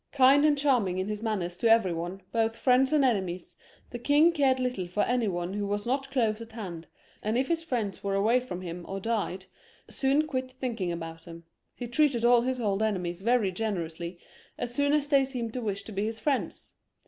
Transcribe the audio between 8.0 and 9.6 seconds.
were away from him or died>